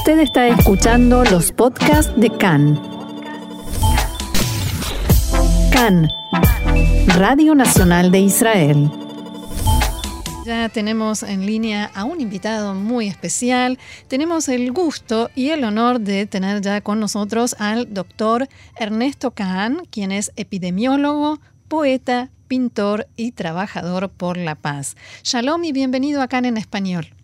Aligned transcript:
Usted 0.00 0.20
está 0.20 0.48
escuchando 0.48 1.24
los 1.24 1.52
podcasts 1.52 2.10
de 2.16 2.30
CAN. 2.30 2.80
CAN, 5.70 6.08
Radio 7.18 7.54
Nacional 7.54 8.10
de 8.10 8.20
Israel. 8.20 8.90
Ya 10.46 10.70
tenemos 10.70 11.22
en 11.22 11.44
línea 11.44 11.90
a 11.94 12.04
un 12.04 12.22
invitado 12.22 12.72
muy 12.72 13.08
especial. 13.08 13.78
Tenemos 14.08 14.48
el 14.48 14.72
gusto 14.72 15.28
y 15.34 15.50
el 15.50 15.64
honor 15.64 16.00
de 16.00 16.24
tener 16.24 16.62
ya 16.62 16.80
con 16.80 16.98
nosotros 16.98 17.54
al 17.58 17.92
doctor 17.92 18.48
Ernesto 18.76 19.32
Kahn, 19.32 19.82
quien 19.90 20.12
es 20.12 20.32
epidemiólogo, 20.36 21.40
poeta, 21.68 22.30
pintor 22.48 23.06
y 23.16 23.32
trabajador 23.32 24.08
por 24.08 24.38
la 24.38 24.54
paz. 24.54 24.96
Shalom 25.24 25.62
y 25.62 25.72
bienvenido 25.72 26.22
a 26.22 26.28
CAN 26.28 26.46
en 26.46 26.56
español. 26.56 27.19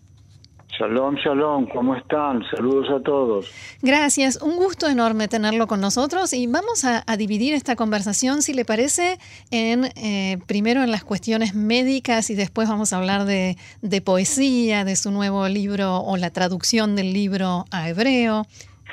Shalom, 0.77 1.15
shalom, 1.15 1.65
¿cómo 1.73 1.95
están? 1.95 2.43
Saludos 2.51 2.87
a 2.91 3.01
todos. 3.01 3.51
Gracias, 3.81 4.39
un 4.43 4.57
gusto 4.57 4.87
enorme 4.87 5.27
tenerlo 5.27 5.65
con 5.65 5.81
nosotros 5.81 6.33
y 6.33 6.45
vamos 6.45 6.85
a, 6.85 7.03
dividir 7.17 7.55
esta 7.55 7.75
conversación, 7.75 8.43
si 8.43 8.53
le 8.53 8.63
parece, 8.63 9.17
en 9.49 9.85
eh, 9.95 10.37
primero 10.45 10.83
en 10.83 10.91
las 10.91 11.03
cuestiones 11.03 11.55
médicas 11.55 12.29
y 12.29 12.35
después 12.35 12.69
vamos 12.69 12.93
a 12.93 12.97
hablar 12.97 13.25
de, 13.25 13.57
de 13.81 14.01
poesía, 14.01 14.85
de 14.85 14.95
su 14.95 15.09
nuevo 15.09 15.47
libro 15.47 15.97
o 16.01 16.15
la 16.15 16.29
traducción 16.29 16.95
del 16.95 17.11
libro 17.11 17.65
a 17.71 17.89
hebreo. 17.89 18.45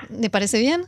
¿Le 0.09 0.31
parece 0.31 0.61
bien? 0.61 0.87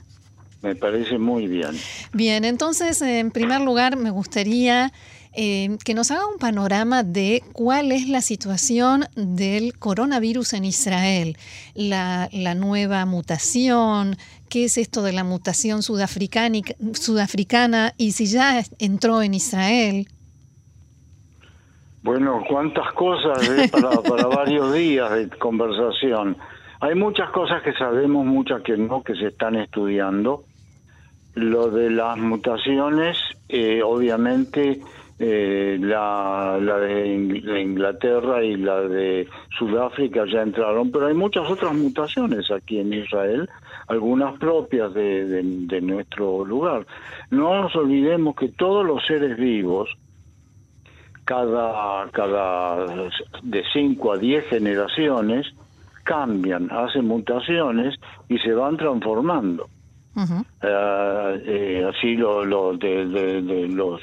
Me 0.63 0.75
parece 0.75 1.19
muy 1.19 1.47
bien. 1.47 1.73
Bien, 2.15 2.45
entonces, 2.45 3.03
en 3.03 3.31
primer 3.31 3.61
lugar, 3.61 3.97
me 3.97 4.11
gustaría 4.11 4.93
eh, 5.37 5.77
que 5.85 5.93
nos 5.95 6.11
haga 6.11 6.27
un 6.27 6.39
panorama 6.39 7.03
de 7.03 7.43
cuál 7.53 7.93
es 7.93 8.09
la 8.09 8.23
situación 8.23 9.05
del 9.15 9.79
coronavirus 9.79 10.55
en 10.55 10.65
Israel, 10.65 11.37
la, 11.75 12.29
nueva 12.55 13.05
mutación, 13.05 14.17
qué 14.49 14.65
es 14.65 14.79
esto 14.79 15.03
de 15.03 15.13
la 15.13 15.25
mutación 15.25 15.83
sudafricana 15.83 16.63
y 17.99 18.13
si 18.13 18.27
ya 18.27 18.63
entró 18.79 19.21
en 19.23 19.35
Israel. 19.35 20.09
Bueno, 22.03 22.43
cuántas 22.49 22.93
cosas 22.95 23.49
eh, 23.49 23.69
para, 23.73 23.91
para 24.01 24.27
varios 24.29 24.73
días 24.73 25.11
de 25.13 25.29
conversación. 25.29 26.37
Hay 26.81 26.95
muchas 26.95 27.31
cosas 27.31 27.63
que 27.63 27.73
sabemos, 27.73 28.25
muchas 28.25 28.63
que 28.63 28.77
no, 28.77 29.03
que 29.03 29.15
se 29.15 29.27
están 29.27 29.57
estudiando. 29.57 30.45
Lo 31.35 31.71
de 31.71 31.91
las 31.91 32.17
mutaciones, 32.17 33.19
eh, 33.49 33.83
obviamente, 33.83 34.81
eh, 35.19 35.79
la, 35.81 36.59
la 36.61 36.77
de 36.79 37.63
Inglaterra 37.63 38.45
y 38.45 38.57
la 38.57 38.83
de 38.83 39.27
Sudáfrica 39.59 40.25
ya 40.31 40.43
entraron, 40.43 40.91
pero 40.91 41.07
hay 41.07 41.15
muchas 41.15 41.49
otras 41.49 41.73
mutaciones 41.75 42.51
aquí 42.51 42.81
en 42.81 42.93
Israel, 42.93 43.49
algunas 43.89 44.39
propias 44.39 44.93
de, 44.93 45.25
de, 45.43 45.81
nuestro 45.81 46.45
lugar. 46.45 46.87
No 47.31 47.63
nos 47.63 47.75
olvidemos 47.77 48.37
que 48.37 48.49
todos 48.49 48.85
los 48.85 49.07
seres 49.07 49.39
vivos, 49.39 49.89
cada, 51.25 52.11
cada 52.11 52.87
de 53.43 53.65
5 53.73 54.13
a 54.13 54.19
10 54.19 54.49
generaciones, 54.49 55.47
cambian, 56.05 56.71
hacen 56.71 57.07
mutaciones 57.07 57.95
y 58.29 58.39
se 58.39 58.53
van 58.53 58.77
transformando. 58.77 59.69
Eh, 60.63 61.43
eh, 61.47 61.91
así 61.91 62.17
lo, 62.17 62.45
lo 62.45 62.77
de, 62.77 63.07
de, 63.07 63.69
los 63.69 64.01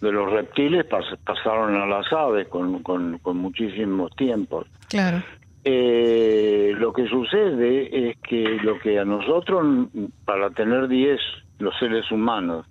de 0.00 0.12
los 0.12 0.30
reptiles 0.30 0.84
pasaron 1.24 1.74
a 1.76 1.86
las 1.86 2.12
aves 2.12 2.48
con, 2.48 2.82
con, 2.82 3.18
muchísimos 3.36 4.14
tiempos. 4.16 4.66
Claro. 4.88 5.22
Eh, 5.64 6.74
lo 6.78 6.92
que 6.92 7.08
sucede 7.08 8.10
es 8.10 8.16
que 8.18 8.42
lo 8.62 8.78
que 8.78 8.98
a 8.98 9.04
nosotros, 9.04 9.88
para 10.24 10.50
tener 10.50 10.86
10, 10.86 11.18
los 11.58 11.76
seres 11.78 12.10
humanos, 12.12 12.66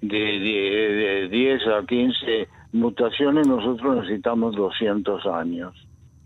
de, 0.00 1.28
10 1.30 1.66
a 1.66 1.86
15 1.86 2.48
mutaciones, 2.72 3.46
nosotros 3.46 3.96
necesitamos 3.96 4.54
200 4.54 5.26
años. 5.26 5.74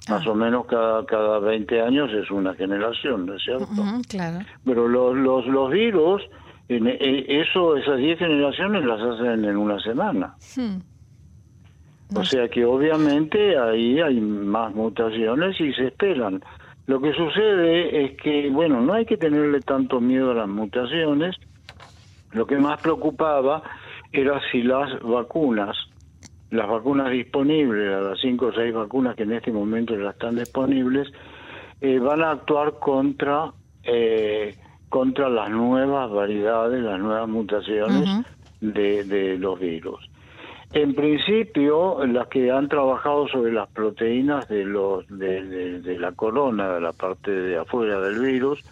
Más 0.08 0.26
ah. 0.26 0.30
o 0.30 0.34
menos 0.34 0.66
cada, 0.66 1.04
cada 1.04 1.38
20 1.38 1.80
años 1.82 2.10
es 2.12 2.30
una 2.30 2.54
generación, 2.54 3.26
¿no 3.26 3.34
es 3.34 3.42
cierto? 3.42 3.66
claro. 4.08 4.38
Pero 4.64 4.88
los, 4.88 5.16
los, 5.16 5.46
los 5.46 5.70
virus 5.70 6.22
eso, 6.68 7.76
esas 7.76 7.96
10 7.98 8.18
generaciones 8.18 8.84
las 8.84 9.00
hacen 9.00 9.44
en 9.44 9.56
una 9.56 9.80
semana. 9.80 10.34
Hmm. 10.56 10.78
O 12.14 12.24
sea 12.24 12.48
que 12.48 12.64
obviamente 12.64 13.58
ahí 13.58 14.00
hay 14.00 14.20
más 14.20 14.74
mutaciones 14.74 15.60
y 15.60 15.72
se 15.74 15.88
esperan. 15.88 16.42
Lo 16.86 17.00
que 17.00 17.12
sucede 17.12 18.04
es 18.04 18.16
que, 18.16 18.48
bueno, 18.50 18.80
no 18.80 18.94
hay 18.94 19.04
que 19.04 19.18
tenerle 19.18 19.60
tanto 19.60 20.00
miedo 20.00 20.30
a 20.30 20.34
las 20.34 20.48
mutaciones. 20.48 21.36
Lo 22.32 22.46
que 22.46 22.56
más 22.56 22.80
preocupaba 22.80 23.62
era 24.10 24.40
si 24.50 24.62
las 24.62 24.98
vacunas, 25.02 25.76
las 26.50 26.66
vacunas 26.66 27.10
disponibles, 27.10 28.02
las 28.02 28.18
5 28.20 28.46
o 28.46 28.52
6 28.52 28.74
vacunas 28.74 29.16
que 29.16 29.24
en 29.24 29.32
este 29.32 29.52
momento 29.52 29.98
ya 29.98 30.10
están 30.10 30.36
disponibles, 30.36 31.08
eh, 31.82 31.98
van 31.98 32.22
a 32.22 32.30
actuar 32.30 32.78
contra 32.78 33.52
eh, 33.84 34.54
contra 34.88 35.28
las 35.28 35.50
nuevas 35.50 36.10
variedades, 36.10 36.82
las 36.82 36.98
nuevas 36.98 37.28
mutaciones 37.28 38.24
de, 38.60 39.36
los 39.38 39.58
virus. 39.58 40.08
En 40.72 40.94
principio, 40.94 42.04
las 42.06 42.28
que 42.28 42.50
han 42.50 42.68
trabajado 42.68 43.26
sobre 43.28 43.52
las 43.52 43.68
proteínas 43.70 44.48
de 44.48 44.64
los 44.64 45.06
de, 45.08 45.96
la 45.98 46.12
corona, 46.12 46.74
de 46.74 46.80
la 46.80 46.92
parte 46.92 47.30
de 47.30 47.58
afuera 47.58 48.00
del 48.00 48.20
virus, 48.20 48.62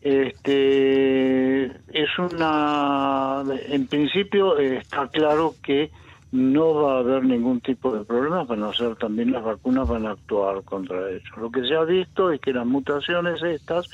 este 0.00 1.66
es 1.66 2.18
una 2.18 3.44
en 3.68 3.86
principio 3.86 4.58
está 4.58 5.06
claro 5.06 5.54
que 5.62 5.92
no 6.32 6.74
va 6.74 6.96
a 6.96 6.98
haber 7.00 7.24
ningún 7.24 7.60
tipo 7.60 7.96
de 7.96 8.04
problema, 8.04 8.44
van 8.44 8.62
a 8.62 8.72
ser 8.72 8.96
también 8.96 9.32
las 9.32 9.44
vacunas 9.44 9.88
van 9.88 10.06
a 10.06 10.12
actuar 10.12 10.62
contra 10.64 11.10
eso. 11.10 11.36
Lo 11.40 11.50
que 11.50 11.62
se 11.66 11.74
ha 11.74 11.84
visto 11.84 12.30
es 12.32 12.40
que 12.40 12.52
las 12.52 12.66
mutaciones 12.66 13.42
estas 13.42 13.88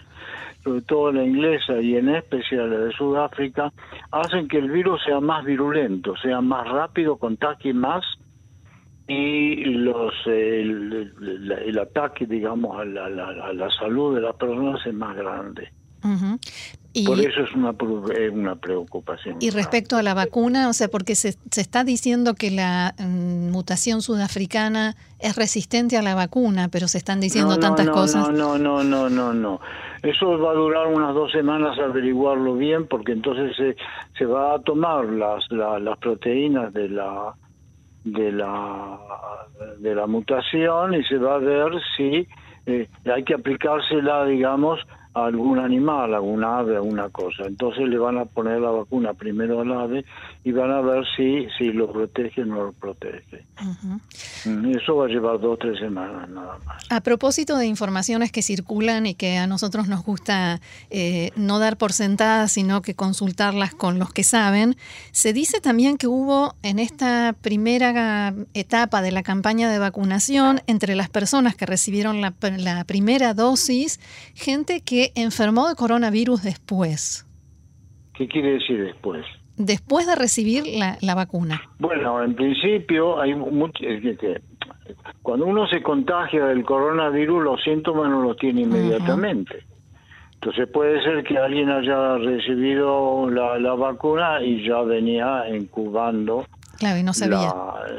sobre 0.62 0.82
todo 0.82 1.12
la 1.12 1.24
inglesa 1.24 1.80
y 1.80 1.96
en 1.96 2.08
especial 2.10 2.70
la 2.70 2.78
de 2.80 2.92
Sudáfrica, 2.92 3.72
hacen 4.10 4.48
que 4.48 4.58
el 4.58 4.70
virus 4.70 5.02
sea 5.04 5.20
más 5.20 5.44
virulento, 5.44 6.16
sea 6.16 6.40
más 6.40 6.68
rápido, 6.68 7.16
contagie 7.16 7.72
más 7.72 8.04
y 9.06 9.64
los 9.64 10.12
el, 10.26 11.78
ataque, 11.80 12.26
digamos, 12.26 12.78
a 12.78 12.84
la, 12.84 13.70
salud 13.78 14.16
de 14.16 14.20
la 14.20 14.34
persona 14.34 14.78
es 14.84 14.92
más 14.92 15.16
grande. 15.16 15.72
Por 16.00 17.20
eso 17.20 17.42
es 17.42 17.54
una, 17.54 17.74
una 18.32 18.56
preocupación. 18.56 19.36
Y 19.40 19.50
respecto 19.50 19.96
a 19.96 20.02
la 20.02 20.14
vacuna, 20.14 20.68
o 20.68 20.72
sea, 20.72 20.88
porque 20.88 21.14
se, 21.14 21.32
se 21.50 21.60
está 21.60 21.84
diciendo 21.84 22.34
que 22.34 22.50
la 22.50 22.94
mm, 22.98 23.50
mutación 23.50 24.02
sudafricana 24.02 24.94
es 25.20 25.36
resistente 25.36 25.96
a 25.96 26.02
la 26.02 26.14
vacuna, 26.14 26.68
pero 26.68 26.88
se 26.88 26.98
están 26.98 27.20
diciendo 27.20 27.58
tantas 27.58 27.88
cosas. 27.90 28.30
No, 28.30 28.58
no, 28.58 28.82
no, 28.82 29.08
no, 29.08 29.32
no. 29.32 29.60
Eso 30.02 30.38
va 30.38 30.52
a 30.52 30.54
durar 30.54 30.86
unas 30.86 31.14
dos 31.14 31.30
semanas 31.32 31.78
averiguarlo 31.78 32.54
bien, 32.54 32.86
porque 32.86 33.12
entonces 33.12 33.56
se, 33.56 33.76
se 34.16 34.24
va 34.24 34.54
a 34.54 34.58
tomar 34.60 35.04
las, 35.06 35.44
las 35.50 35.98
proteínas 35.98 36.72
de 36.72 36.88
la 36.88 37.34
de 38.04 38.32
la 38.32 38.98
de 39.80 39.94
la 39.94 40.06
mutación 40.06 40.94
y 40.94 41.04
se 41.04 41.18
va 41.18 41.34
a 41.34 41.38
ver 41.38 41.72
si 41.96 42.26
eh, 42.66 42.88
hay 43.12 43.24
que 43.24 43.34
aplicársela, 43.34 44.24
digamos, 44.24 44.80
algún 45.24 45.58
animal, 45.58 46.14
algún 46.14 46.44
ave, 46.44 46.76
alguna 46.76 47.08
cosa. 47.10 47.44
Entonces 47.46 47.88
le 47.88 47.98
van 47.98 48.18
a 48.18 48.24
poner 48.24 48.60
la 48.60 48.70
vacuna 48.70 49.14
primero 49.14 49.60
al 49.60 49.72
ave 49.72 50.04
y 50.44 50.52
van 50.52 50.70
a 50.70 50.80
ver 50.80 51.04
si, 51.16 51.46
si 51.58 51.72
lo 51.72 51.90
protege 51.92 52.42
o 52.42 52.46
no 52.46 52.64
lo 52.64 52.72
protege. 52.72 53.44
Mm, 54.44 54.76
eso 54.76 54.96
va 54.96 55.06
a 55.06 55.08
llevar 55.08 55.40
dos 55.40 55.54
o 55.54 55.56
tres 55.56 55.78
semanas 55.78 56.28
nada 56.28 56.58
más. 56.64 56.84
A 56.90 57.00
propósito 57.00 57.56
de 57.56 57.66
informaciones 57.66 58.32
que 58.32 58.42
circulan 58.42 59.06
y 59.06 59.14
que 59.14 59.38
a 59.38 59.46
nosotros 59.46 59.88
nos 59.88 60.04
gusta 60.04 60.60
eh, 60.90 61.30
no 61.36 61.58
dar 61.58 61.76
por 61.76 61.92
sentadas, 61.92 62.52
sino 62.52 62.82
que 62.82 62.94
consultarlas 62.94 63.74
con 63.74 63.98
los 63.98 64.12
que 64.12 64.24
saben, 64.24 64.76
se 65.12 65.32
dice 65.32 65.60
también 65.60 65.96
que 65.96 66.06
hubo 66.06 66.54
en 66.62 66.78
esta 66.78 67.34
primera 67.40 68.34
etapa 68.54 69.02
de 69.02 69.12
la 69.12 69.22
campaña 69.22 69.70
de 69.70 69.78
vacunación 69.78 70.60
entre 70.66 70.94
las 70.94 71.08
personas 71.08 71.54
que 71.56 71.66
recibieron 71.66 72.20
la, 72.20 72.34
la 72.58 72.84
primera 72.84 73.34
dosis, 73.34 74.00
gente 74.34 74.80
que 74.80 75.07
enfermó 75.14 75.68
de 75.68 75.74
coronavirus 75.74 76.42
después. 76.42 77.26
¿Qué 78.14 78.26
quiere 78.28 78.54
decir 78.54 78.84
después? 78.84 79.24
Después 79.56 80.06
de 80.06 80.14
recibir 80.14 80.64
la, 81.00 81.14
vacuna. 81.14 81.62
Bueno, 81.78 82.22
en 82.22 82.34
principio 82.34 83.20
hay 83.20 83.34
mucho, 83.34 83.82
cuando 85.22 85.46
uno 85.46 85.66
se 85.66 85.82
contagia 85.82 86.46
del 86.46 86.64
coronavirus 86.64 87.42
los 87.42 87.62
síntomas 87.62 88.08
no 88.08 88.22
los 88.22 88.36
tiene 88.36 88.62
inmediatamente. 88.62 89.64
Entonces 90.34 90.68
puede 90.68 91.02
ser 91.02 91.24
que 91.24 91.36
alguien 91.36 91.68
haya 91.68 92.16
recibido 92.18 93.28
la, 93.28 93.74
vacuna 93.74 94.40
y 94.40 94.64
ya 94.64 94.82
venía 94.82 95.44
incubando. 95.52 96.46
Claro, 96.78 96.98
y 96.98 97.02
no 97.02 97.12
sabía. 97.12 97.52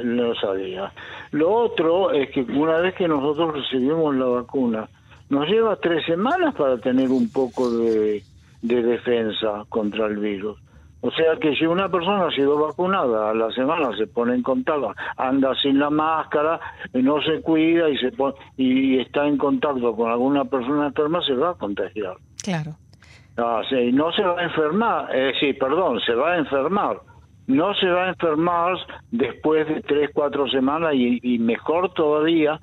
no 0.05 0.33
sabía. 0.35 0.93
Lo 1.31 1.53
otro 1.53 2.11
es 2.11 2.29
que 2.31 2.41
una 2.41 2.77
vez 2.77 2.95
que 2.95 3.09
nosotros 3.09 3.55
recibimos 3.55 4.15
la 4.15 4.25
vacuna, 4.25 4.89
nos 5.29 5.47
lleva 5.47 5.75
tres 5.77 6.05
semanas 6.05 6.55
para 6.55 6.77
tener 6.77 7.09
un 7.09 7.31
poco 7.31 7.69
de, 7.69 8.23
defensa 8.61 9.63
contra 9.69 10.07
el 10.07 10.17
virus. 10.17 10.57
O 11.01 11.11
sea 11.11 11.37
que 11.39 11.55
si 11.55 11.65
una 11.65 11.87
persona 11.87 12.27
ha 12.27 12.31
sido 12.31 12.57
vacunada, 12.59 13.29
a 13.29 13.33
la 13.33 13.49
semana 13.51 13.95
se 13.95 14.05
pone 14.07 14.35
en 14.35 14.41
contacto, 14.41 14.93
anda 15.15 15.55
sin 15.55 15.79
la 15.79 15.89
máscara, 15.89 16.59
no 16.93 17.21
se 17.21 17.41
cuida 17.41 17.89
y 17.89 17.97
se 17.97 18.11
pone, 18.11 18.35
y 18.57 18.99
está 18.99 19.25
en 19.25 19.37
contacto 19.37 19.95
con 19.95 20.11
alguna 20.11 20.43
persona 20.43 20.87
enferma, 20.87 21.21
se 21.21 21.35
va 21.35 21.51
a 21.51 21.53
contagiar. 21.53 22.17
Claro. 22.43 22.71
Ah, 23.37 23.61
sí, 23.69 23.93
no 23.93 24.11
se 24.11 24.23
va 24.23 24.41
a 24.41 24.43
enfermar, 24.43 25.15
eh, 25.15 25.31
sí, 25.39 25.53
perdón, 25.53 26.01
se 26.01 26.13
va 26.13 26.33
a 26.33 26.37
enfermar. 26.37 26.99
No 27.47 27.73
se 27.75 27.87
va 27.87 28.05
a 28.05 28.09
enfermar 28.09 28.77
después 29.09 29.67
de 29.67 29.81
tres, 29.81 30.11
cuatro 30.13 30.47
semanas 30.49 30.93
y 30.93 31.39
mejor 31.39 31.93
todavía 31.93 32.59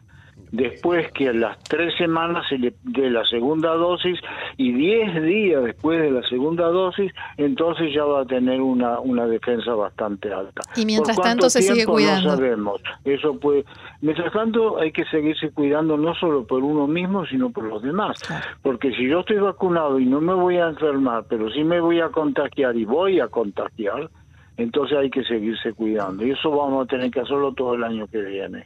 después 0.52 1.10
que 1.12 1.28
a 1.28 1.32
las 1.32 1.58
tres 1.64 1.94
semanas 1.96 2.44
de 2.50 3.10
la 3.10 3.24
segunda 3.24 3.74
dosis 3.74 4.18
y 4.56 4.72
diez 4.72 5.22
días 5.22 5.64
después 5.64 6.00
de 6.00 6.10
la 6.10 6.22
segunda 6.28 6.66
dosis, 6.68 7.12
entonces 7.36 7.92
ya 7.94 8.04
va 8.04 8.22
a 8.22 8.24
tener 8.24 8.60
una, 8.60 9.00
una 9.00 9.26
defensa 9.26 9.74
bastante 9.74 10.32
alta. 10.32 10.62
Y 10.76 10.86
mientras 10.86 11.16
tanto 11.16 11.50
se 11.50 11.62
sigue 11.62 11.84
cuidando. 11.84 12.30
No 12.30 12.36
sabemos. 12.36 12.80
Eso 13.04 13.38
puede. 13.38 13.64
Mientras 14.00 14.32
tanto 14.32 14.78
hay 14.78 14.92
que 14.92 15.04
seguirse 15.06 15.50
cuidando 15.50 15.96
no 15.96 16.14
solo 16.14 16.46
por 16.46 16.62
uno 16.62 16.86
mismo, 16.86 17.26
sino 17.26 17.50
por 17.50 17.64
los 17.64 17.82
demás. 17.82 18.20
Porque 18.62 18.92
si 18.92 19.08
yo 19.08 19.20
estoy 19.20 19.38
vacunado 19.38 19.98
y 19.98 20.06
no 20.06 20.20
me 20.20 20.34
voy 20.34 20.56
a 20.58 20.68
enfermar, 20.68 21.24
pero 21.28 21.50
sí 21.50 21.64
me 21.64 21.80
voy 21.80 22.00
a 22.00 22.08
contagiar 22.08 22.76
y 22.76 22.84
voy 22.84 23.20
a 23.20 23.28
contagiar, 23.28 24.10
entonces 24.56 24.96
hay 24.96 25.10
que 25.10 25.22
seguirse 25.24 25.72
cuidando. 25.72 26.24
Y 26.24 26.30
eso 26.30 26.50
vamos 26.50 26.84
a 26.84 26.86
tener 26.86 27.10
que 27.10 27.20
hacerlo 27.20 27.52
todo 27.52 27.74
el 27.74 27.84
año 27.84 28.06
que 28.06 28.22
viene. 28.22 28.64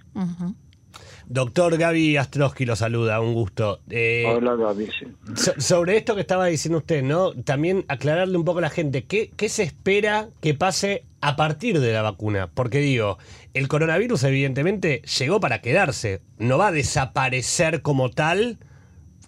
Doctor 1.31 1.79
Gaby 1.79 2.17
Astrosky 2.17 2.67
lo 2.67 2.75
saluda, 2.75 3.21
un 3.21 3.35
gusto. 3.35 3.79
Eh, 3.89 4.25
Hola 4.27 4.57
Gaby. 4.57 4.89
sobre 5.37 5.97
esto 5.97 6.17
que 6.17 6.23
estaba 6.23 6.47
diciendo 6.47 6.79
usted, 6.79 7.05
¿no? 7.05 7.35
También 7.45 7.85
aclararle 7.87 8.37
un 8.37 8.45
poco 8.45 8.59
a 8.59 8.63
la 8.63 8.69
gente, 8.69 9.05
¿qué, 9.05 9.31
¿qué 9.37 9.49
se 9.49 9.63
espera 9.63 10.31
que 10.41 10.55
pase 10.55 11.05
a 11.21 11.37
partir 11.37 11.79
de 11.79 11.93
la 11.93 12.03
vacuna? 12.03 12.51
Porque 12.53 12.79
digo, 12.79 13.19
el 13.55 13.69
coronavirus 13.69 14.25
evidentemente 14.25 15.03
llegó 15.03 15.39
para 15.39 15.61
quedarse, 15.61 16.21
no 16.41 16.59
va 16.59 16.67
a 16.67 16.73
desaparecer 16.73 17.81
como 17.81 18.11
tal 18.11 18.59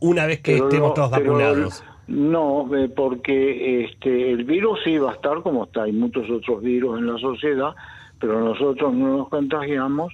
una 0.00 0.26
vez 0.26 0.40
que 0.40 0.56
estemos 0.56 0.94
todos 0.94 1.12
vacunados. 1.12 1.84
No, 2.08 2.68
eh, 2.76 2.88
porque 2.88 3.84
este, 3.84 4.32
el 4.32 4.42
virus 4.42 4.80
sí 4.82 4.98
va 4.98 5.12
a 5.12 5.14
estar 5.14 5.40
como 5.42 5.66
está, 5.66 5.84
hay 5.84 5.92
muchos 5.92 6.28
otros 6.28 6.64
virus 6.64 6.98
en 6.98 7.06
la 7.06 7.18
sociedad, 7.18 7.76
pero 8.18 8.40
nosotros 8.40 8.92
no 8.92 9.18
nos 9.18 9.28
contagiamos 9.28 10.12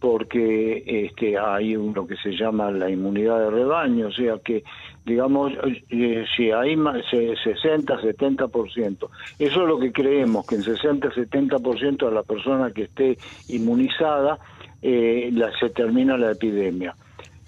porque 0.00 0.82
este, 0.86 1.38
hay 1.38 1.74
lo 1.74 2.06
que 2.06 2.16
se 2.16 2.30
llama 2.32 2.70
la 2.70 2.90
inmunidad 2.90 3.38
de 3.40 3.50
rebaño, 3.50 4.08
o 4.08 4.12
sea 4.12 4.38
que, 4.44 4.62
digamos, 5.04 5.52
eh, 5.90 6.24
si 6.36 6.50
hay 6.50 6.76
más, 6.76 7.02
60, 7.10 8.00
70%, 8.00 9.08
eso 9.38 9.62
es 9.62 9.68
lo 9.68 9.78
que 9.78 9.92
creemos, 9.92 10.46
que 10.46 10.56
en 10.56 10.62
60, 10.62 11.10
70% 11.10 12.08
de 12.08 12.14
la 12.14 12.22
persona 12.22 12.70
que 12.72 12.84
esté 12.84 13.16
inmunizada 13.48 14.38
eh, 14.82 15.30
la, 15.32 15.50
se 15.58 15.70
termina 15.70 16.18
la 16.18 16.32
epidemia. 16.32 16.94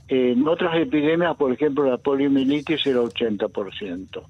En 0.09 0.49
otras 0.49 0.77
epidemias, 0.77 1.37
por 1.37 1.53
ejemplo, 1.53 1.85
la 1.85 1.99
poliomielitis 1.99 2.87
era 2.87 3.01
80%. 3.01 4.23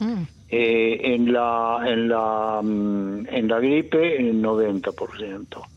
Mm. 0.00 0.22
Eh, 0.50 1.14
en 1.14 1.32
la 1.32 1.80
en 1.86 2.08
la 2.08 2.60
mm, 2.62 3.26
en 3.28 3.48
la 3.48 3.60
gripe 3.60 4.16
el 4.16 4.42
90%. 4.42 5.73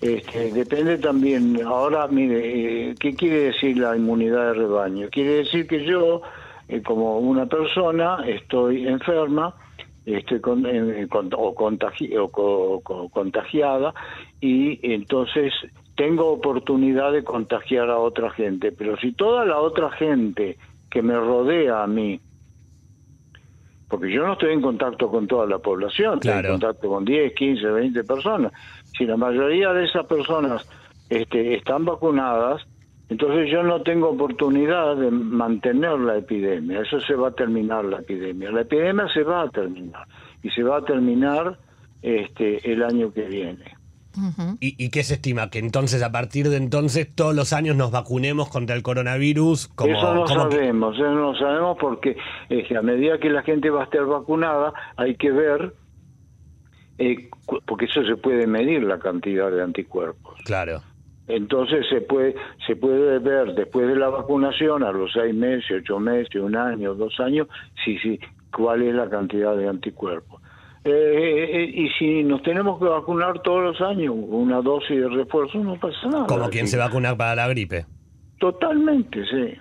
Este, 0.00 0.52
depende 0.52 0.98
también, 0.98 1.60
ahora 1.66 2.06
mire, 2.06 2.90
eh, 2.90 2.94
¿qué 3.00 3.14
quiere 3.14 3.44
decir 3.44 3.78
la 3.78 3.96
inmunidad 3.96 4.52
de 4.52 4.54
rebaño? 4.54 5.08
Quiere 5.10 5.38
decir 5.38 5.66
que 5.66 5.84
yo, 5.84 6.22
eh, 6.68 6.82
como 6.82 7.18
una 7.18 7.46
persona, 7.46 8.18
estoy 8.24 8.86
enferma, 8.86 9.56
estoy 10.06 10.40
con, 10.40 10.64
eh, 10.66 11.08
o, 11.10 12.80
o, 12.84 13.08
contagiada 13.08 13.92
y 14.40 14.78
entonces 14.94 15.52
tengo 15.96 16.30
oportunidad 16.30 17.12
de 17.12 17.24
contagiar 17.24 17.90
a 17.90 17.98
otra 17.98 18.30
gente, 18.30 18.70
pero 18.70 18.96
si 18.98 19.12
toda 19.12 19.44
la 19.44 19.58
otra 19.58 19.90
gente 19.90 20.58
que 20.88 21.02
me 21.02 21.14
rodea 21.14 21.82
a 21.82 21.88
mí, 21.88 22.20
porque 23.88 24.12
yo 24.12 24.26
no 24.26 24.34
estoy 24.34 24.52
en 24.52 24.60
contacto 24.60 25.08
con 25.10 25.26
toda 25.26 25.46
la 25.46 25.58
población, 25.58 26.14
estoy 26.14 26.32
en 26.32 26.46
contacto 26.52 26.88
con 26.88 27.04
10, 27.04 27.34
15, 27.34 27.66
20 27.66 28.04
personas, 28.04 28.52
si 28.96 29.04
la 29.06 29.16
mayoría 29.16 29.72
de 29.72 29.84
esas 29.84 30.06
personas 30.06 30.68
este, 31.08 31.54
están 31.54 31.84
vacunadas, 31.84 32.66
entonces 33.08 33.50
yo 33.50 33.62
no 33.62 33.82
tengo 33.82 34.10
oportunidad 34.10 34.96
de 34.96 35.10
mantener 35.10 35.98
la 35.98 36.18
epidemia. 36.18 36.82
Eso 36.82 37.00
se 37.00 37.14
va 37.14 37.28
a 37.28 37.30
terminar 37.30 37.84
la 37.86 38.00
epidemia. 38.00 38.50
La 38.50 38.60
epidemia 38.60 39.08
se 39.08 39.22
va 39.22 39.42
a 39.42 39.48
terminar 39.48 40.06
y 40.42 40.50
se 40.50 40.62
va 40.62 40.78
a 40.78 40.84
terminar 40.84 41.56
este, 42.02 42.70
el 42.70 42.82
año 42.82 43.10
que 43.12 43.22
viene. 43.22 43.77
¿Y, 44.60 44.90
qué 44.90 45.02
se 45.02 45.14
estima? 45.14 45.50
¿Que 45.50 45.58
entonces 45.58 46.02
a 46.02 46.10
partir 46.10 46.48
de 46.48 46.56
entonces 46.56 47.08
todos 47.14 47.34
los 47.34 47.52
años 47.52 47.76
nos 47.76 47.90
vacunemos 47.90 48.48
contra 48.48 48.74
el 48.74 48.82
coronavirus? 48.82 49.68
Como, 49.68 49.96
eso 49.96 50.14
no 50.14 50.26
sabemos, 50.26 50.96
eso 50.96 51.10
no 51.10 51.36
sabemos 51.36 51.76
porque 51.78 52.16
a 52.76 52.82
medida 52.82 53.18
que 53.18 53.30
la 53.30 53.42
gente 53.42 53.70
va 53.70 53.82
a 53.82 53.84
estar 53.84 54.04
vacunada 54.06 54.72
hay 54.96 55.14
que 55.16 55.30
ver 55.30 55.74
eh, 56.98 57.30
porque 57.66 57.84
eso 57.84 58.04
se 58.04 58.16
puede 58.16 58.46
medir 58.46 58.82
la 58.82 58.98
cantidad 58.98 59.50
de 59.50 59.62
anticuerpos. 59.62 60.34
Claro. 60.44 60.80
Entonces 61.28 61.86
se 61.90 62.00
puede 62.00 62.34
se 62.66 62.74
puede 62.74 63.18
ver 63.18 63.54
después 63.54 63.86
de 63.86 63.96
la 63.96 64.08
vacunación 64.08 64.82
a 64.82 64.90
los 64.90 65.12
seis 65.12 65.34
meses, 65.34 65.82
ocho 65.82 66.00
meses, 66.00 66.34
un 66.36 66.56
año, 66.56 66.94
dos 66.94 67.20
años, 67.20 67.48
sí, 67.84 67.98
sí, 67.98 68.18
cuál 68.52 68.82
es 68.82 68.94
la 68.94 69.08
cantidad 69.08 69.54
de 69.54 69.68
anticuerpos. 69.68 70.42
Eh, 70.84 70.90
eh, 70.90 71.72
y 71.74 71.88
si 71.98 72.22
nos 72.22 72.42
tenemos 72.42 72.78
que 72.78 72.86
vacunar 72.86 73.40
todos 73.42 73.62
los 73.62 73.80
años, 73.80 74.14
una 74.16 74.60
dosis 74.60 75.00
de 75.00 75.08
refuerzo, 75.08 75.58
no 75.58 75.78
pasa 75.78 76.08
nada. 76.08 76.26
Como 76.26 76.48
quien 76.50 76.68
se 76.68 76.76
vacuna 76.76 77.16
para 77.16 77.34
la 77.34 77.48
gripe. 77.48 77.84
Totalmente, 78.38 79.24
sí. 79.24 79.58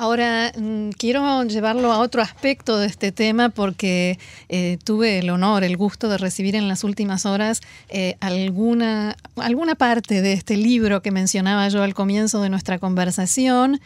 Ahora, 0.00 0.52
mm, 0.56 0.90
quiero 0.90 1.42
llevarlo 1.42 1.90
a 1.90 1.98
otro 1.98 2.22
aspecto 2.22 2.78
de 2.78 2.86
este 2.86 3.10
tema 3.10 3.48
porque 3.48 4.16
eh, 4.48 4.78
tuve 4.84 5.18
el 5.18 5.28
honor, 5.28 5.64
el 5.64 5.76
gusto 5.76 6.08
de 6.08 6.18
recibir 6.18 6.54
en 6.54 6.68
las 6.68 6.84
últimas 6.84 7.26
horas 7.26 7.62
eh, 7.88 8.14
alguna, 8.20 9.16
alguna 9.34 9.74
parte 9.74 10.22
de 10.22 10.34
este 10.34 10.56
libro 10.56 11.02
que 11.02 11.10
mencionaba 11.10 11.68
yo 11.68 11.82
al 11.82 11.94
comienzo 11.94 12.40
de 12.40 12.48
nuestra 12.48 12.78
conversación 12.78 13.80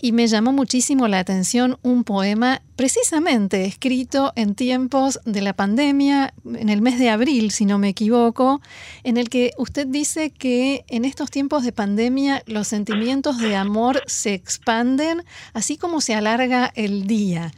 y 0.00 0.12
me 0.12 0.26
llamó 0.26 0.52
muchísimo 0.52 1.08
la 1.08 1.18
atención 1.18 1.78
un 1.82 2.04
poema 2.04 2.60
precisamente 2.76 3.64
escrito 3.64 4.32
en 4.36 4.54
tiempos 4.54 5.20
de 5.24 5.40
la 5.40 5.54
pandemia, 5.54 6.34
en 6.44 6.68
el 6.68 6.82
mes 6.82 6.98
de 6.98 7.08
abril, 7.08 7.50
si 7.50 7.64
no 7.64 7.78
me 7.78 7.88
equivoco, 7.88 8.60
en 9.04 9.16
el 9.16 9.28
que 9.28 9.52
usted 9.56 9.86
dice 9.86 10.30
que 10.30 10.84
en 10.88 11.04
estos 11.04 11.30
tiempos 11.30 11.64
de 11.64 11.72
pandemia 11.72 12.42
los 12.46 12.68
sentimientos 12.68 13.38
de 13.38 13.56
amor 13.56 14.02
se 14.06 14.34
expanden, 14.34 15.22
así 15.54 15.78
como 15.78 16.00
se 16.00 16.14
alarga 16.14 16.70
el 16.74 17.06
día. 17.06 17.50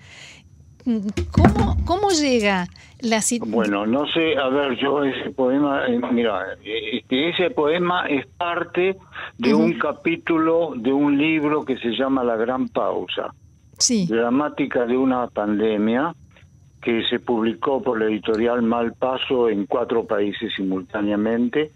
¿Cómo, 1.85 2.11
llega 2.11 2.67
la 3.01 3.21
situación? 3.21 3.55
Bueno, 3.55 3.87
no 3.87 4.07
sé, 4.07 4.37
a 4.39 4.49
ver, 4.49 4.79
yo 4.79 5.05
ese 5.05 5.31
poema, 5.31 5.87
eh, 5.87 6.01
mira, 6.13 6.57
este, 6.65 7.29
ese 7.29 7.51
poema 7.51 8.07
es 8.09 8.27
parte 8.39 8.97
de 9.39 9.55
un 9.55 9.79
capítulo 9.79 10.75
de 10.77 10.93
un 10.93 11.17
libro 11.17 11.65
que 11.65 11.79
se 11.79 11.91
llama 11.91 12.25
La 12.25 12.37
Gran 12.37 12.69
Pausa. 12.69 13.33
Sí. 13.79 14.07
Dramática 14.07 14.85
de 14.85 14.97
una 14.97 15.29
pandemia 15.29 16.15
que 16.83 17.05
se 17.05 17.21
publicó 17.21 17.83
por 17.83 17.99
la 18.01 18.07
editorial 18.07 18.63
Malpaso 18.63 19.49
en 19.49 19.67
cuatro 19.67 20.05
países 20.05 20.53
simultáneamente, 20.55 21.73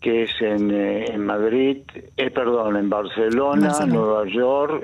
que 0.00 0.24
es 0.24 0.30
en, 0.40 0.70
eh, 0.70 1.16
Madrid, 1.18 1.78
eh, 2.16 2.30
perdón, 2.30 2.76
en 2.76 2.90
Barcelona, 2.90 3.72
Nueva 3.86 4.26
York, 4.26 4.82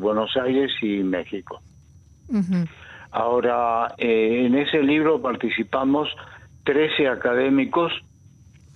Buenos 0.00 0.36
Aires 0.36 0.72
y 0.82 1.02
México. 1.02 1.60
Ahora, 3.10 3.94
eh, 3.98 4.44
en 4.46 4.56
ese 4.56 4.82
libro 4.82 5.22
participamos 5.22 6.08
13 6.64 7.08
académicos 7.08 7.92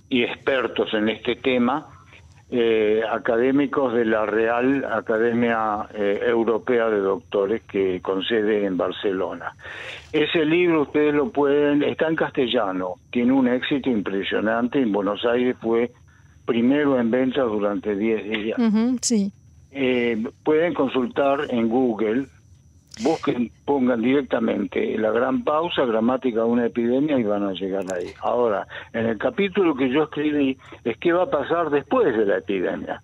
y 0.08 0.22
expertos 0.22 0.94
en 0.94 1.10
este 1.10 1.36
tema, 1.36 1.86
eh, 2.52 3.02
académicos 3.08 3.94
de 3.94 4.04
la 4.04 4.26
Real 4.26 4.84
Academia 4.84 5.86
eh, 5.94 6.20
Europea 6.26 6.88
de 6.88 6.98
Doctores 6.98 7.62
que 7.62 8.00
concede 8.02 8.64
en 8.64 8.76
Barcelona. 8.76 9.54
Ese 10.12 10.44
libro 10.44 10.82
ustedes 10.82 11.14
lo 11.14 11.30
pueden, 11.30 11.82
está 11.82 12.08
en 12.08 12.16
castellano, 12.16 12.94
tiene 13.10 13.32
un 13.32 13.46
éxito 13.46 13.88
impresionante, 13.88 14.80
en 14.80 14.90
Buenos 14.90 15.24
Aires 15.24 15.56
fue 15.60 15.92
primero 16.44 16.98
en 16.98 17.10
venta 17.10 17.42
durante 17.42 17.94
10 17.94 18.24
días. 18.24 18.60
sí. 19.00 19.32
pueden 20.42 20.74
consultar 20.74 21.46
en 21.50 21.68
Google 21.68 22.26
busquen, 23.02 23.50
pongan 23.64 24.00
directamente 24.00 24.96
la 24.98 25.10
gran 25.10 25.44
pausa, 25.44 25.84
gramática 25.84 26.40
de 26.40 26.46
una 26.46 26.66
epidemia 26.66 27.18
y 27.18 27.24
van 27.24 27.44
a 27.44 27.52
llegar 27.52 27.84
ahí. 27.94 28.10
Ahora, 28.20 28.66
en 28.92 29.06
el 29.06 29.18
capítulo 29.18 29.74
que 29.74 29.90
yo 29.90 30.04
escribí 30.04 30.56
es 30.84 30.96
qué 30.98 31.12
va 31.12 31.24
a 31.24 31.30
pasar 31.30 31.70
después 31.70 32.16
de 32.16 32.26
la 32.26 32.38
epidemia. 32.38 33.02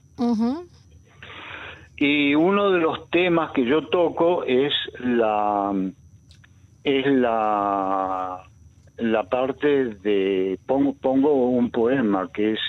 Y 1.96 2.34
uno 2.34 2.70
de 2.70 2.80
los 2.80 3.08
temas 3.10 3.52
que 3.52 3.64
yo 3.64 3.88
toco 3.88 4.44
es 4.44 4.72
la 5.00 5.72
es 6.84 7.06
la 7.06 8.42
la 8.98 9.22
parte 9.24 9.94
de 10.02 10.58
pongo 10.66 10.94
pongo 10.94 11.48
un 11.48 11.70
poema 11.70 12.30
que 12.32 12.52
es 12.52 12.60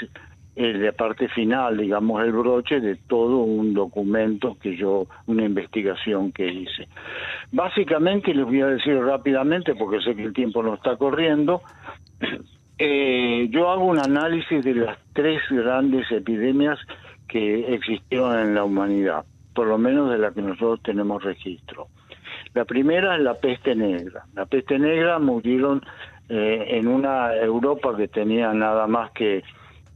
la 0.58 0.92
parte 0.92 1.28
final, 1.30 1.78
digamos, 1.78 2.24
el 2.24 2.32
broche 2.32 2.80
de 2.80 2.96
todo 2.96 3.38
un 3.40 3.74
documento 3.74 4.58
que 4.60 4.76
yo, 4.76 5.06
una 5.28 5.44
investigación 5.44 6.32
que 6.32 6.48
hice. 6.48 6.88
Básicamente, 7.52 8.34
les 8.34 8.46
voy 8.46 8.62
a 8.62 8.68
decir 8.68 8.98
rápidamente, 9.00 9.76
porque 9.76 10.02
sé 10.02 10.16
que 10.16 10.24
el 10.24 10.34
tiempo 10.34 10.64
no 10.64 10.74
está 10.74 10.96
corriendo, 10.98 11.62
eh, 12.80 13.48
yo 13.52 13.70
hago 13.70 13.86
un 13.86 14.00
análisis 14.00 14.64
de 14.64 14.74
las 14.74 14.98
tres 15.14 15.42
grandes 15.50 16.12
epidemias 16.12 16.80
que 17.28 17.74
existieron 17.76 18.40
en 18.40 18.56
la 18.56 18.64
humanidad, 18.64 19.26
por 19.54 19.68
lo 19.68 19.78
menos 19.78 20.10
de 20.10 20.18
las 20.18 20.34
que 20.34 20.42
nosotros 20.42 20.82
tenemos 20.82 21.24
registro. 21.24 21.88
La 22.56 22.66
primera 22.66 23.16
es 23.16 23.22
la 23.22 23.36
peste 23.36 23.76
negra. 23.76 24.24
La 24.34 24.48
peste 24.48 24.80
negra 24.80 25.20
murieron 25.20 25.84
eh, 26.30 26.66
en 26.70 26.88
una 26.88 27.36
Europa 27.36 27.96
que 27.96 28.08
tenía 28.08 28.52
nada 28.54 28.88
más 28.88 29.12
que 29.12 29.44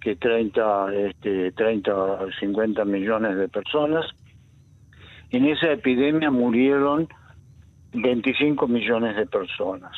que 0.02 0.16
30, 0.16 0.96
este, 0.96 1.52
30 1.52 2.26
50 2.40 2.86
millones 2.86 3.38
de 3.38 3.48
personas. 3.48 4.08
En 5.30 5.46
esa 5.46 5.72
epidemia 5.72 6.32
murieron 6.32 7.08
25 7.94 8.68
millones 8.68 9.16
de 9.16 9.28
personas. 9.28 9.94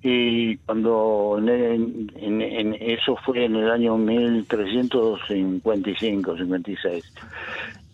Y 0.00 0.56
cuando 0.58 1.40
eso 1.42 3.16
fue 3.24 3.44
en 3.44 3.56
el 3.56 3.68
año 3.70 3.98
1355, 3.98 6.36
56. 6.36 7.12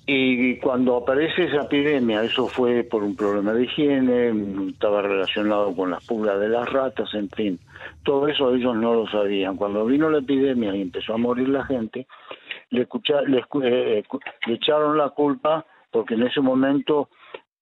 Y 0.06 0.56
cuando 0.56 0.98
aparece 0.98 1.44
esa 1.44 1.62
epidemia, 1.62 2.22
eso 2.22 2.46
fue 2.46 2.84
por 2.84 3.02
un 3.02 3.16
problema 3.16 3.54
de 3.54 3.64
higiene, 3.64 4.68
estaba 4.68 5.00
relacionado 5.00 5.74
con 5.74 5.92
las 5.92 6.04
pulgas 6.04 6.38
de 6.40 6.50
las 6.50 6.70
ratas, 6.70 7.08
en 7.14 7.30
fin. 7.30 7.58
Todo 8.02 8.28
eso 8.28 8.54
ellos 8.54 8.76
no 8.76 8.94
lo 8.94 9.06
sabían. 9.08 9.56
Cuando 9.56 9.84
vino 9.86 10.10
la 10.10 10.18
epidemia 10.18 10.74
y 10.74 10.82
empezó 10.82 11.14
a 11.14 11.18
morir 11.18 11.48
la 11.48 11.64
gente, 11.64 12.06
le, 12.70 12.82
eh, 13.62 14.02
le, 14.46 14.54
echaron 14.54 14.98
la 14.98 15.10
culpa 15.10 15.64
porque 15.90 16.14
en 16.14 16.24
ese 16.24 16.40
momento 16.40 17.08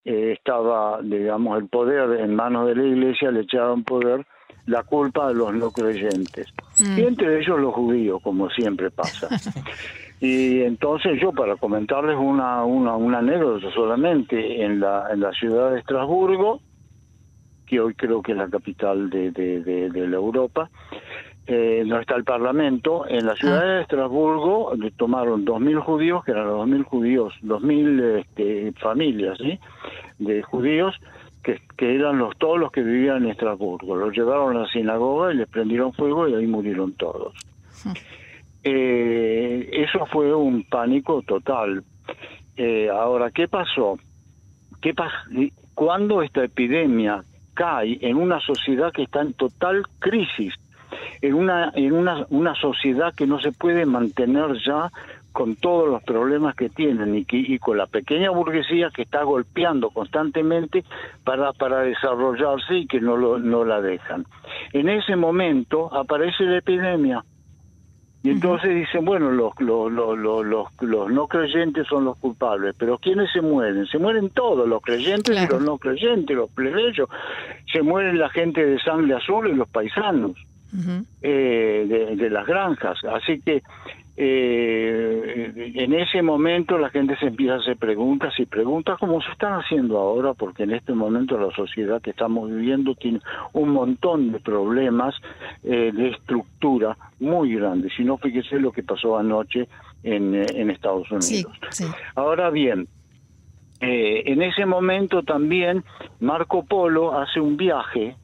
eh, 0.04 0.32
estaba, 0.36 1.00
digamos, 1.02 1.58
el 1.58 1.68
poder 1.68 2.20
en 2.20 2.34
manos 2.34 2.66
de 2.66 2.76
la 2.76 2.84
iglesia, 2.84 3.30
le 3.30 3.40
echaron 3.40 3.84
poder 3.84 4.26
la 4.66 4.82
culpa 4.84 5.28
a 5.28 5.32
los 5.32 5.52
no 5.54 5.70
creyentes. 5.70 6.52
Mm. 6.78 6.98
Y 6.98 7.02
entre 7.02 7.40
ellos 7.40 7.60
los 7.60 7.74
judíos, 7.74 8.20
como 8.22 8.48
siempre 8.50 8.90
pasa. 8.90 9.28
Y 10.22 10.62
entonces 10.62 11.20
yo, 11.20 11.32
para 11.32 11.56
comentarles 11.56 12.16
una, 12.16 12.64
una, 12.64 12.94
una 12.94 13.18
anécdota 13.18 13.68
solamente, 13.74 14.62
en 14.64 14.78
la, 14.78 15.08
en 15.12 15.18
la 15.18 15.32
ciudad 15.32 15.72
de 15.72 15.80
Estrasburgo, 15.80 16.60
que 17.72 17.80
hoy 17.80 17.94
creo 17.94 18.20
que 18.20 18.32
es 18.32 18.38
la 18.38 18.50
capital 18.50 19.08
de, 19.08 19.30
de, 19.30 20.06
la 20.06 20.16
Europa, 20.16 20.68
eh, 21.46 21.82
no 21.86 21.98
está 21.98 22.16
el 22.16 22.24
Parlamento, 22.24 23.08
en 23.08 23.24
la 23.24 23.34
ciudad 23.34 23.62
ah. 23.62 23.74
de 23.74 23.82
Estrasburgo 23.82 24.74
tomaron 24.96 25.46
2.000 25.46 25.80
judíos, 25.80 26.22
que 26.24 26.32
eran 26.32 26.48
los 26.48 26.68
2.000 26.68 26.84
judíos, 26.84 27.34
2.000 27.42 28.20
este, 28.20 28.72
familias 28.72 29.38
¿sí? 29.38 29.58
de 30.18 30.42
judíos, 30.42 30.94
que, 31.42 31.62
que, 31.78 31.94
eran 31.94 32.18
los 32.18 32.36
todos 32.36 32.60
los 32.60 32.70
que 32.70 32.82
vivían 32.82 33.24
en 33.24 33.30
Estrasburgo. 33.30 33.96
Los 33.96 34.14
llevaron 34.14 34.54
a 34.54 34.60
la 34.60 34.68
sinagoga 34.68 35.32
y 35.32 35.36
les 35.38 35.48
prendieron 35.48 35.94
fuego 35.94 36.28
y 36.28 36.34
ahí 36.34 36.46
murieron 36.46 36.92
todos. 36.92 37.34
Hmm 37.84 37.92
eh, 38.64 39.68
eso 39.72 40.06
fue 40.06 40.34
un 40.34 40.64
pánico 40.64 41.22
total. 41.22 41.82
Eh, 42.56 42.88
ahora, 42.90 43.30
¿qué 43.30 43.48
pasó? 43.48 43.98
¿Qué 44.80 44.94
Cuando 45.74 46.22
esta 46.22 46.44
epidemia 46.44 47.24
cae 47.54 47.98
en 48.00 48.16
una 48.16 48.40
sociedad 48.40 48.92
que 48.92 49.02
está 49.02 49.22
en 49.22 49.34
total 49.34 49.82
crisis, 49.98 50.54
en 51.20 51.34
una, 51.34 51.72
en 51.74 51.92
una, 51.92 52.26
una 52.30 52.54
sociedad 52.54 53.14
que 53.14 53.26
no 53.26 53.40
se 53.40 53.52
puede 53.52 53.86
mantener 53.86 54.56
ya 54.64 54.90
con 55.32 55.56
todos 55.56 55.88
los 55.88 56.02
problemas 56.02 56.54
que 56.54 56.68
tienen 56.68 57.24
y, 57.28 57.58
con 57.58 57.78
la 57.78 57.86
pequeña 57.86 58.30
burguesía 58.30 58.90
que 58.90 59.02
está 59.02 59.22
golpeando 59.22 59.88
constantemente 59.90 60.84
para, 61.24 61.52
para 61.54 61.80
desarrollarse 61.80 62.76
y 62.76 62.86
que 62.86 63.00
no, 63.00 63.16
lo, 63.16 63.38
no 63.38 63.64
la 63.64 63.80
dejan. 63.80 64.26
En 64.72 64.88
ese 64.90 65.16
momento 65.16 65.92
aparece 65.94 66.44
la 66.44 66.58
epidemia 66.58 67.24
y 68.24 68.30
entonces 68.30 68.72
dicen, 68.72 69.04
bueno, 69.04 69.32
los, 69.32 69.52
los, 69.58 69.90
los, 69.90 70.16
los, 70.16 70.68
los 70.80 71.10
no 71.10 71.26
creyentes 71.26 71.88
son 71.88 72.04
los 72.04 72.16
culpables, 72.18 72.74
pero 72.78 72.98
¿quiénes 72.98 73.30
se 73.32 73.40
mueren? 73.40 73.86
Se 73.86 73.98
mueren 73.98 74.30
todos, 74.30 74.68
los 74.68 74.80
creyentes 74.80 75.36
y 75.36 75.52
los 75.52 75.60
no 75.60 75.76
creyentes, 75.76 76.36
los 76.36 76.48
plebeyos. 76.50 77.08
Se 77.72 77.82
mueren 77.82 78.18
la 78.18 78.28
gente 78.28 78.64
de 78.64 78.78
sangre 78.78 79.14
azul 79.14 79.48
y 79.48 79.54
los 79.54 79.68
paisanos 79.68 80.36
eh, 81.20 81.84
de, 81.88 82.16
de, 82.16 82.30
las 82.30 82.46
granjas. 82.46 82.98
Así 83.04 83.40
que 83.40 83.62
eh, 84.16 85.72
en 85.74 85.94
ese 85.94 86.20
momento 86.20 86.76
la 86.76 86.90
gente 86.90 87.16
se 87.16 87.26
empieza 87.26 87.54
a 87.54 87.58
hacer 87.58 87.76
preguntas 87.78 88.34
y 88.38 88.44
preguntas 88.44 88.98
como 88.98 89.22
se 89.22 89.30
están 89.30 89.54
haciendo 89.54 89.98
ahora, 89.98 90.34
porque 90.34 90.64
en 90.64 90.72
este 90.72 90.92
momento 90.92 91.38
la 91.38 91.54
sociedad 91.54 92.02
que 92.02 92.10
estamos 92.10 92.50
viviendo 92.50 92.94
tiene 92.94 93.20
un 93.54 93.70
montón 93.70 94.32
de 94.32 94.40
problemas 94.40 95.14
eh, 95.64 95.92
de 95.94 96.10
estructura 96.10 96.96
muy 97.20 97.54
grandes. 97.54 97.92
Si 97.96 98.04
no, 98.04 98.18
fíjese 98.18 98.60
lo 98.60 98.70
que 98.70 98.82
pasó 98.82 99.16
anoche 99.16 99.68
en, 100.02 100.34
eh, 100.34 100.46
en 100.54 100.70
Estados 100.70 101.10
Unidos. 101.10 101.52
Ahora 102.14 102.50
bien, 102.50 102.88
eh, 103.80 104.22
en 104.26 104.42
ese 104.42 104.64
momento 104.64 105.22
también 105.22 105.84
Marco 106.20 106.64
Polo 106.64 107.18
hace 107.18 107.40
un 107.40 107.56
viaje 107.56 108.16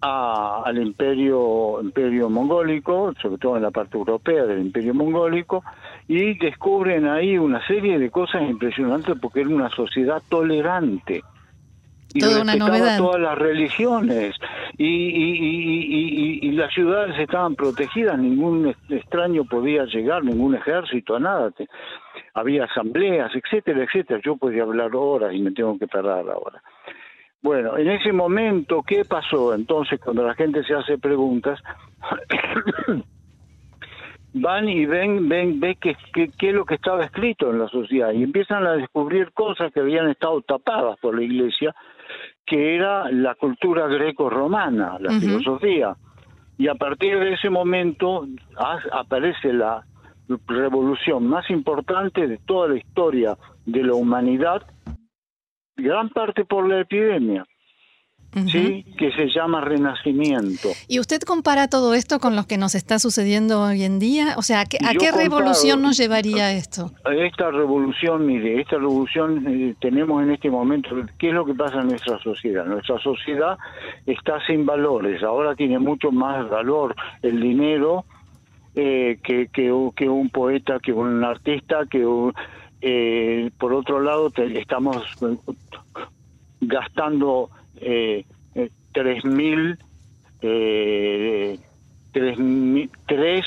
al 0.00 0.78
imperio 0.78 1.80
imperio 1.82 2.30
mongólico, 2.30 3.12
sobre 3.20 3.38
todo 3.38 3.56
en 3.56 3.62
la 3.64 3.70
parte 3.70 3.96
europea 3.96 4.44
del 4.44 4.60
imperio 4.60 4.94
mongólico, 4.94 5.64
y 6.06 6.38
descubren 6.38 7.06
ahí 7.06 7.36
una 7.36 7.66
serie 7.66 7.98
de 7.98 8.10
cosas 8.10 8.42
impresionantes 8.42 9.16
porque 9.20 9.40
era 9.40 9.50
una 9.50 9.70
sociedad 9.70 10.22
tolerante. 10.28 11.22
Y 12.14 12.20
Toda 12.20 12.40
una 12.40 12.56
novedad. 12.56 12.96
todas 12.96 13.20
las 13.20 13.36
religiones 13.36 14.34
y, 14.78 14.86
y, 14.86 16.38
y, 16.42 16.52
las 16.52 16.72
ciudades 16.72 17.18
estaban 17.18 17.54
protegidas, 17.54 18.18
ningún 18.18 18.74
extraño 18.88 19.44
podía 19.44 19.84
llegar, 19.84 20.24
ningún 20.24 20.54
ejército, 20.54 21.18
nada. 21.20 21.52
Había 22.32 22.64
asambleas, 22.64 23.30
etcétera, 23.34 23.84
etcétera. 23.84 24.20
Yo 24.24 24.36
podía 24.36 24.62
hablar 24.62 24.96
horas 24.96 25.34
y 25.34 25.40
me 25.40 25.50
tengo 25.50 25.78
que 25.78 25.86
parar 25.86 26.24
ahora. 26.30 26.62
Bueno, 27.42 27.76
en 27.78 27.88
ese 27.88 28.12
momento, 28.12 28.82
¿qué 28.86 29.04
pasó? 29.04 29.54
Entonces, 29.54 30.00
cuando 30.00 30.26
la 30.26 30.34
gente 30.34 30.64
se 30.64 30.74
hace 30.74 30.98
preguntas, 30.98 31.60
van 34.32 34.68
y 34.68 34.86
ven, 34.86 35.28
ven, 35.28 35.60
ve 35.60 35.76
qué 35.76 35.96
es 36.14 36.54
lo 36.54 36.64
que 36.64 36.74
estaba 36.74 37.04
escrito 37.04 37.50
en 37.50 37.60
la 37.60 37.68
sociedad 37.68 38.12
y 38.12 38.22
empiezan 38.22 38.66
a 38.66 38.72
descubrir 38.72 39.32
cosas 39.32 39.72
que 39.72 39.80
habían 39.80 40.08
estado 40.10 40.40
tapadas 40.42 40.98
por 41.00 41.14
la 41.14 41.22
iglesia, 41.22 41.74
que 42.44 42.74
era 42.74 43.10
la 43.10 43.34
cultura 43.34 43.86
greco-romana, 43.86 44.96
la 44.98 45.10
filosofía. 45.20 45.96
Y 46.56 46.66
a 46.66 46.74
partir 46.74 47.18
de 47.18 47.34
ese 47.34 47.50
momento 47.50 48.26
aparece 48.90 49.52
la 49.52 49.84
revolución 50.46 51.26
más 51.26 51.48
importante 51.50 52.26
de 52.26 52.38
toda 52.38 52.68
la 52.68 52.76
historia 52.76 53.36
de 53.64 53.82
la 53.84 53.94
humanidad, 53.94 54.62
gran 55.78 56.10
parte 56.10 56.44
por 56.44 56.68
la 56.68 56.80
epidemia. 56.80 57.46
¿sí? 58.46 58.84
que 58.98 59.10
se 59.12 59.28
llama 59.28 59.60
renacimiento. 59.60 60.68
¿Y 60.86 61.00
usted 61.00 61.20
compara 61.22 61.68
todo 61.68 61.94
esto 61.94 62.18
con 62.18 62.36
lo 62.36 62.44
que 62.46 62.58
nos 62.58 62.74
está 62.74 62.98
sucediendo 62.98 63.62
hoy 63.62 63.82
en 63.82 63.98
día? 63.98 64.34
O 64.36 64.42
sea, 64.42 64.60
¿a 64.60 64.64
qué, 64.66 64.78
revolución 65.12 65.82
nos 65.82 65.96
llevaría 65.96 66.52
esto? 66.52 66.92
Esta 67.10 67.50
revolución, 67.50 68.26
mire, 68.26 68.60
esta 68.60 68.76
revolución 68.76 69.44
eh, 69.48 69.74
tenemos 69.80 70.22
en 70.22 70.32
este 70.32 70.50
momento, 70.50 70.90
¿qué 71.18 71.28
es 71.28 71.34
lo 71.34 71.44
que 71.44 71.54
pasa 71.54 71.80
en 71.80 71.88
nuestra 71.88 72.18
sociedad? 72.18 72.66
Nuestra 72.66 72.98
sociedad 72.98 73.56
está 74.06 74.44
sin 74.46 74.66
valores, 74.66 75.22
ahora 75.22 75.54
tiene 75.54 75.78
mucho 75.78 76.12
más 76.12 76.48
valor 76.48 76.94
el 77.22 77.40
dinero 77.40 78.04
eh, 78.74 79.18
que, 79.22 79.48
que, 79.48 79.72
que 79.96 80.08
un 80.08 80.30
poeta, 80.30 80.78
que 80.80 80.92
un 80.92 81.24
artista, 81.24 81.86
que 81.90 82.04
un 82.04 82.34
eh, 82.80 83.50
por 83.58 83.72
otro 83.72 84.00
lado, 84.00 84.32
estamos 84.36 84.96
eh, 85.22 85.36
gastando 86.60 87.50
eh, 87.76 88.24
tres 88.92 89.24
mil, 89.24 89.78
eh, 90.42 91.58
tres, 92.12 92.38
tres 93.06 93.44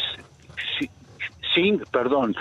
perdón, 1.91 2.35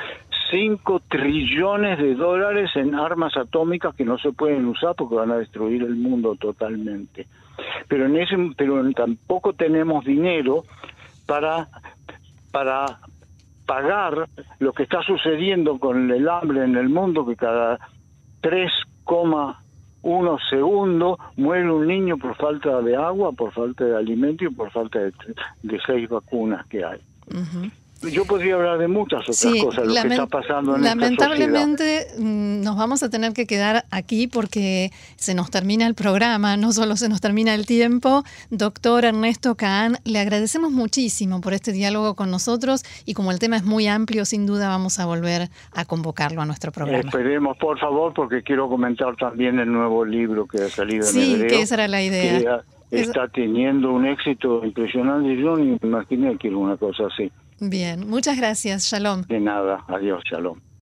5 0.50 1.02
trillones 1.08 1.98
de 1.98 2.14
dólares 2.14 2.70
en 2.74 2.94
armas 2.94 3.36
atómicas 3.36 3.94
que 3.94 4.04
no 4.04 4.18
se 4.18 4.32
pueden 4.32 4.66
usar 4.66 4.94
porque 4.96 5.14
van 5.16 5.30
a 5.30 5.38
destruir 5.38 5.82
el 5.82 5.96
mundo 5.96 6.36
totalmente. 6.36 7.26
Pero 7.88 8.06
en 8.06 8.16
ese 8.16 8.36
pero 8.56 8.82
tampoco 8.92 9.52
tenemos 9.52 10.04
dinero 10.04 10.64
para 11.26 11.68
para 12.50 12.98
pagar 13.70 14.28
lo 14.58 14.72
que 14.72 14.82
está 14.82 15.00
sucediendo 15.02 15.78
con 15.78 16.10
el 16.10 16.28
hambre 16.28 16.64
en 16.64 16.74
el 16.74 16.88
mundo, 16.88 17.24
que 17.24 17.36
cada 17.36 17.78
3,1 18.42 20.50
segundos 20.50 21.18
muere 21.36 21.70
un 21.70 21.86
niño 21.86 22.16
por 22.16 22.34
falta 22.34 22.82
de 22.82 22.96
agua, 22.96 23.30
por 23.30 23.52
falta 23.52 23.84
de 23.84 23.96
alimento 23.96 24.42
y 24.42 24.50
por 24.50 24.72
falta 24.72 24.98
de, 24.98 25.12
de 25.62 25.78
seis 25.86 26.08
vacunas 26.08 26.66
que 26.66 26.84
hay. 26.84 26.98
Yo 28.02 28.24
podría 28.24 28.54
hablar 28.54 28.78
de 28.78 28.88
muchas 28.88 29.20
otras 29.22 29.62
cosas, 29.62 29.86
lo 29.86 29.92
que 29.92 30.08
está 30.08 30.26
pasando 30.26 30.76
en 30.76 30.82
Lamentablemente 30.82 32.06
mm, 32.18 32.62
nos 32.62 32.76
vamos 32.76 33.02
a 33.02 33.10
tener 33.10 33.34
que 33.34 33.46
quedar 33.46 33.84
aquí 33.90 34.26
porque 34.26 34.90
se 35.16 35.34
nos 35.34 35.50
termina 35.50 35.86
el 35.86 35.94
programa, 35.94 36.56
no 36.56 36.72
solo 36.72 36.96
se 36.96 37.10
nos 37.10 37.20
termina 37.20 37.54
el 37.54 37.66
tiempo. 37.66 38.24
Doctor 38.48 39.04
Ernesto 39.04 39.54
Caán, 39.54 39.98
le 40.04 40.18
agradecemos 40.18 40.72
muchísimo 40.72 41.42
por 41.42 41.52
este 41.52 41.72
diálogo 41.72 42.14
con 42.14 42.30
nosotros 42.30 42.84
y 43.04 43.12
como 43.12 43.32
el 43.32 43.38
tema 43.38 43.56
es 43.56 43.64
muy 43.64 43.86
amplio, 43.86 44.24
sin 44.24 44.46
duda 44.46 44.68
vamos 44.68 44.98
a 44.98 45.04
volver 45.04 45.48
a 45.72 45.84
convocarlo 45.84 46.40
a 46.40 46.46
nuestro 46.46 46.72
programa. 46.72 47.00
Esperemos, 47.00 47.58
por 47.58 47.78
favor, 47.78 48.14
porque 48.14 48.42
quiero 48.42 48.68
comentar 48.70 49.14
también 49.16 49.58
el 49.58 49.70
nuevo 49.70 50.06
libro 50.06 50.46
que 50.46 50.62
ha 50.62 50.68
salido 50.70 51.06
en 51.06 51.12
Sí, 51.12 51.36
que 51.48 51.60
esa 51.60 51.74
era 51.74 51.88
la 51.88 52.02
idea. 52.02 52.62
está 52.90 53.28
teniendo 53.28 53.92
un 53.92 54.06
éxito 54.06 54.64
impresionante. 54.64 55.36
Yo 55.36 55.56
me 55.56 55.78
imaginé 55.82 56.38
que 56.38 56.48
era 56.48 56.56
una 56.56 56.78
cosa 56.78 57.04
así. 57.06 57.30
Bien, 57.60 58.08
muchas 58.08 58.36
gracias. 58.36 58.84
Shalom. 58.84 59.22
De 59.28 59.38
nada. 59.38 59.84
Adiós. 59.86 60.22
Shalom. 60.28 60.58